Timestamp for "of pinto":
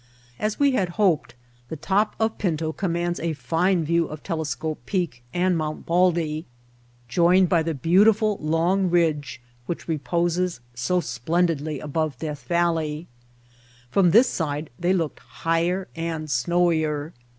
2.19-2.71